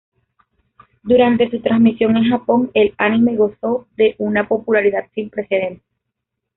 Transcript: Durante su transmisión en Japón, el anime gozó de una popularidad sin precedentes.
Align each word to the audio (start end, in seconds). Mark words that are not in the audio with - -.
Durante 1.03 1.47
su 1.51 1.59
transmisión 1.59 2.17
en 2.17 2.31
Japón, 2.31 2.71
el 2.73 2.95
anime 2.97 3.35
gozó 3.35 3.87
de 3.97 4.15
una 4.17 4.47
popularidad 4.47 5.05
sin 5.13 5.29
precedentes. 5.29 5.85